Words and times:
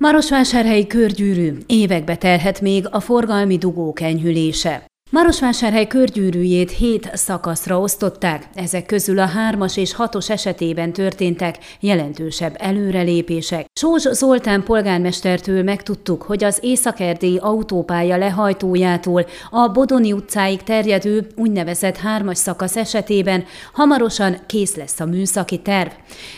Marosvásárhelyi 0.00 0.86
körgyűrű 0.86 1.58
évekbe 1.66 2.16
telhet 2.16 2.60
még 2.60 2.86
a 2.90 3.00
forgalmi 3.00 3.58
dugók 3.58 4.00
enyhülése. 4.00 4.91
Marosvásárhely 5.12 5.86
körgyűrűjét 5.86 6.70
hét 6.70 7.10
szakaszra 7.14 7.80
osztották, 7.80 8.48
ezek 8.54 8.86
közül 8.86 9.18
a 9.18 9.26
hármas 9.26 9.76
és 9.76 9.94
hatos 9.94 10.30
esetében 10.30 10.92
történtek 10.92 11.58
jelentősebb 11.80 12.56
előrelépések. 12.58 13.66
Sós 13.72 14.02
Zoltán 14.02 14.62
polgármestertől 14.62 15.62
megtudtuk, 15.62 16.22
hogy 16.22 16.44
az 16.44 16.58
Északerdélyi 16.60 17.38
autópálya 17.38 18.16
lehajtójától 18.16 19.26
a 19.50 19.68
Bodoni 19.68 20.12
utcáig 20.12 20.62
terjedő 20.62 21.26
úgynevezett 21.36 21.96
hármas 21.96 22.38
szakasz 22.38 22.76
esetében 22.76 23.44
hamarosan 23.72 24.36
kész 24.46 24.76
lesz 24.76 25.00
a 25.00 25.04
műszaki 25.04 25.58
terv. 25.58 25.90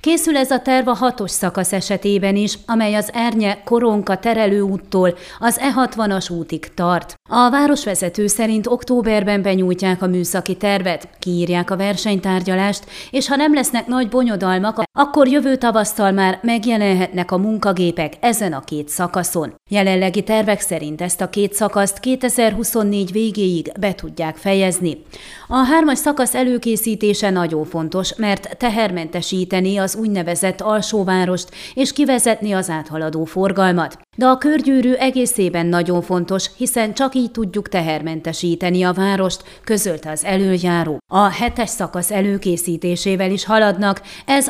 Készül 0.00 0.36
ez 0.36 0.50
a 0.50 0.60
terv 0.60 0.88
a 0.88 0.94
hatos 0.94 1.30
szakasz 1.30 1.72
esetében 1.72 2.36
is, 2.36 2.58
amely 2.66 2.94
az 2.94 3.10
Ernye 3.12 3.62
Koronka 3.64 4.16
terelőúttól 4.16 5.14
az 5.38 5.60
E60-as 5.62 6.32
útig 6.32 6.74
tart. 6.74 7.14
A 7.28 7.50
városvezető 7.50 8.26
szerint 8.26 8.58
szerint 8.60 8.80
októberben 8.80 9.42
benyújtják 9.42 10.02
a 10.02 10.06
műszaki 10.06 10.56
tervet, 10.56 11.08
kiírják 11.18 11.70
a 11.70 11.76
versenytárgyalást, 11.76 12.84
és 13.10 13.28
ha 13.28 13.36
nem 13.36 13.54
lesznek 13.54 13.86
nagy 13.86 14.08
bonyodalmak, 14.08 14.78
akkor 15.00 15.28
jövő 15.28 15.56
tavasztal 15.56 16.12
már 16.12 16.38
megjelenhetnek 16.42 17.30
a 17.30 17.38
munkagépek 17.38 18.12
ezen 18.20 18.52
a 18.52 18.60
két 18.60 18.88
szakaszon. 18.88 19.54
Jelenlegi 19.68 20.22
tervek 20.22 20.60
szerint 20.60 21.00
ezt 21.00 21.20
a 21.20 21.28
két 21.28 21.54
szakaszt 21.54 22.00
2024 22.00 23.12
végéig 23.12 23.72
be 23.80 23.94
tudják 23.94 24.36
fejezni. 24.36 25.02
A 25.48 25.56
hármas 25.56 25.98
szakasz 25.98 26.34
előkészítése 26.34 27.30
nagyon 27.30 27.64
fontos, 27.64 28.14
mert 28.16 28.56
tehermentesíteni 28.58 29.76
az 29.76 29.96
úgynevezett 29.96 30.60
alsóvárost 30.60 31.48
és 31.74 31.92
kivezetni 31.92 32.52
az 32.52 32.70
áthaladó 32.70 33.24
forgalmat. 33.24 33.98
De 34.16 34.26
a 34.26 34.38
körgyűrű 34.38 34.92
egészében 34.92 35.66
nagyon 35.66 36.02
fontos, 36.02 36.50
hiszen 36.56 36.94
csak 36.94 37.14
így 37.14 37.30
tudjuk 37.30 37.68
tehermentesíteni 37.68 38.82
a 38.82 38.92
várost, 38.92 39.44
közölte 39.64 40.10
az 40.10 40.24
előjáró. 40.24 40.98
A 41.12 41.28
hetes 41.28 41.68
szakasz 41.68 42.10
előkészítésével 42.10 43.30
is 43.30 43.44
haladnak, 43.44 44.02
ez 44.26 44.46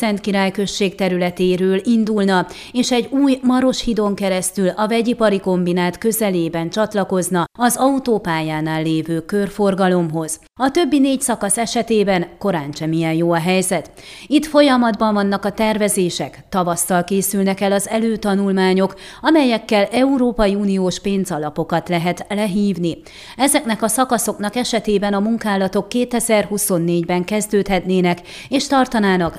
Maros-Szent 0.00 0.20
Király 0.20 0.52
területéről 0.96 1.80
indulna, 1.84 2.46
és 2.72 2.92
egy 2.92 3.08
új 3.10 3.38
Maros 3.42 3.82
hidon 3.82 4.14
keresztül 4.14 4.68
a 4.68 4.86
vegyipari 4.86 5.40
kombinát 5.40 5.98
közelében 5.98 6.70
csatlakozna 6.70 7.44
az 7.58 7.76
autópályánál 7.76 8.82
lévő 8.82 9.20
körforgalomhoz. 9.20 10.40
A 10.60 10.70
többi 10.70 10.98
négy 10.98 11.20
szakasz 11.20 11.58
esetében 11.58 12.26
korán 12.38 12.72
sem 12.72 12.92
ilyen 12.92 13.12
jó 13.12 13.32
a 13.32 13.38
helyzet. 13.38 13.90
Itt 14.26 14.44
folyamatban 14.44 15.14
vannak 15.14 15.44
a 15.44 15.52
tervezések, 15.52 16.44
tavasztal 16.48 17.04
készülnek 17.04 17.60
el 17.60 17.72
az 17.72 17.88
előtanulmányok, 17.88 18.94
amelyekkel 19.20 19.84
Európai 19.84 20.54
Uniós 20.54 21.00
pénzalapokat 21.00 21.88
lehet 21.88 22.26
lehívni. 22.28 22.98
Ezeknek 23.36 23.82
a 23.82 23.88
szakaszoknak 23.88 24.56
esetében 24.56 25.14
a 25.14 25.20
munkálatok 25.20 25.86
2024-ben 25.90 27.24
kezdődhetnének 27.24 28.20
és 28.48 28.66
tartanának 28.66 29.38